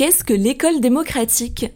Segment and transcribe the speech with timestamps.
[0.00, 1.66] Qu'est-ce que l'école démocratique?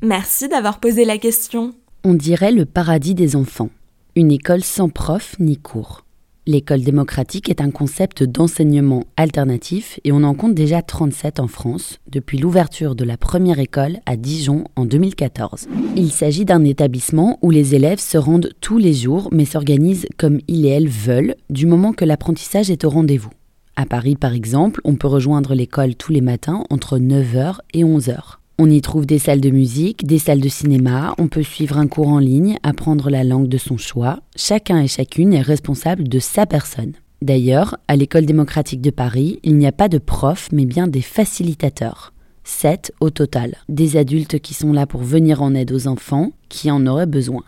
[0.00, 1.74] Merci d'avoir posé la question.
[2.04, 3.68] On dirait le paradis des enfants.
[4.16, 6.06] Une école sans prof ni cours.
[6.46, 11.98] L'école démocratique est un concept d'enseignement alternatif et on en compte déjà 37 en France
[12.10, 15.68] depuis l'ouverture de la première école à Dijon en 2014.
[15.96, 20.38] Il s'agit d'un établissement où les élèves se rendent tous les jours mais s'organisent comme
[20.48, 23.32] ils et elles veulent du moment que l'apprentissage est au rendez-vous.
[23.80, 28.36] À Paris par exemple, on peut rejoindre l'école tous les matins entre 9h et 11h.
[28.58, 31.86] On y trouve des salles de musique, des salles de cinéma, on peut suivre un
[31.86, 34.20] cours en ligne, apprendre la langue de son choix.
[34.36, 36.92] Chacun et chacune est responsable de sa personne.
[37.22, 41.00] D'ailleurs, à l'école démocratique de Paris, il n'y a pas de profs, mais bien des
[41.00, 42.12] facilitateurs.
[42.44, 43.56] Sept au total.
[43.70, 47.44] Des adultes qui sont là pour venir en aide aux enfants qui en auraient besoin.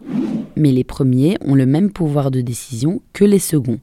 [0.57, 3.81] Mais les premiers ont le même pouvoir de décision que les seconds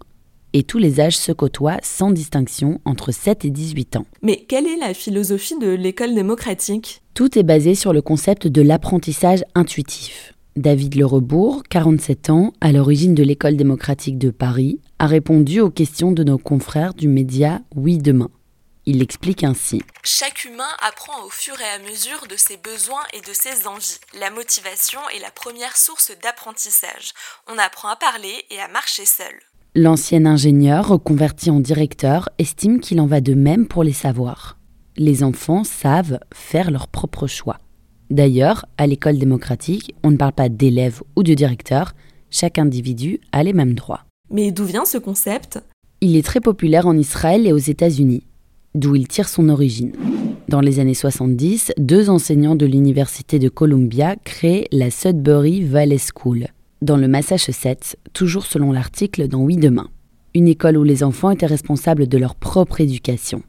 [0.53, 4.05] et tous les âges se côtoient sans distinction entre 7 et 18 ans.
[4.22, 7.02] Mais quelle est la philosophie de l'école démocratique?
[7.14, 10.33] Tout est basé sur le concept de l'apprentissage intuitif.
[10.55, 16.11] David Lerebourg, 47 ans, à l'origine de l'école démocratique de Paris, a répondu aux questions
[16.11, 18.30] de nos confrères du média Oui Demain.
[18.86, 19.83] Il explique ainsi.
[20.03, 24.00] Chaque humain apprend au fur et à mesure de ses besoins et de ses envies.
[24.20, 27.14] La motivation est la première source d'apprentissage.
[27.47, 29.36] On apprend à parler et à marcher seul.
[29.75, 34.58] L'ancien ingénieur, reconverti en directeur, estime qu'il en va de même pour les savoirs.
[34.98, 37.59] Les enfants savent faire leur propre choix.
[38.09, 41.94] D'ailleurs, à l'école démocratique, on ne parle pas d'élève ou de directeur,
[42.31, 44.06] chaque individu a les mêmes droits.
[44.31, 45.59] Mais d'où vient ce concept?
[46.02, 48.23] Il est très populaire en Israël et aux États-Unis,
[48.73, 49.92] d'où il tire son origine.
[50.48, 56.48] Dans les années 70, deux enseignants de l'Université de Columbia créent la Sudbury Valley School
[56.81, 59.89] dans le Massachusetts, toujours selon l'article dans Oui Demain.
[60.33, 63.44] Une école où les enfants étaient responsables de leur propre éducation.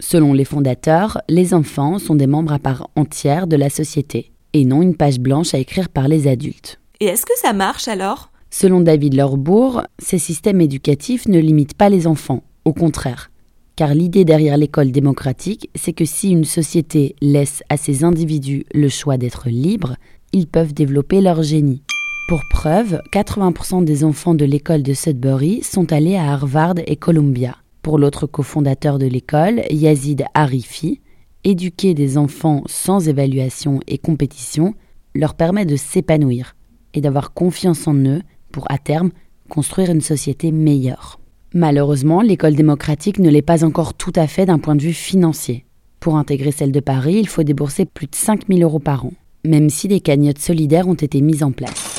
[0.00, 4.64] Selon les fondateurs, les enfants sont des membres à part entière de la société, et
[4.64, 6.80] non une page blanche à écrire par les adultes.
[7.00, 8.30] Et est-ce que ça marche alors?
[8.50, 13.30] Selon David Lorbourg, ces systèmes éducatifs ne limitent pas les enfants, au contraire.
[13.76, 18.88] Car l'idée derrière l'école démocratique, c'est que si une société laisse à ses individus le
[18.88, 19.96] choix d'être libres,
[20.32, 21.82] ils peuvent développer leur génie.
[22.26, 27.58] Pour preuve, 80% des enfants de l'école de Sudbury sont allés à Harvard et Columbia.
[27.82, 31.02] Pour l'autre cofondateur de l'école, Yazid Arifi,
[31.44, 34.74] éduquer des enfants sans évaluation et compétition
[35.14, 36.56] leur permet de s'épanouir
[36.94, 39.10] et d'avoir confiance en eux pour, à terme,
[39.50, 41.20] construire une société meilleure.
[41.52, 45.66] Malheureusement, l'école démocratique ne l'est pas encore tout à fait d'un point de vue financier.
[46.00, 49.12] Pour intégrer celle de Paris, il faut débourser plus de 5000 euros par an,
[49.44, 51.93] même si des cagnottes solidaires ont été mises en place.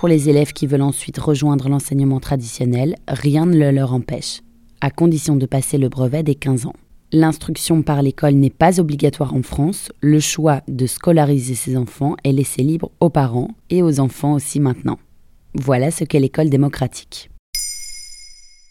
[0.00, 4.40] Pour les élèves qui veulent ensuite rejoindre l'enseignement traditionnel, rien ne le leur empêche,
[4.80, 6.72] à condition de passer le brevet des 15 ans.
[7.12, 12.32] L'instruction par l'école n'est pas obligatoire en France, le choix de scolariser ses enfants est
[12.32, 14.98] laissé libre aux parents et aux enfants aussi maintenant.
[15.52, 17.30] Voilà ce qu'est l'école démocratique.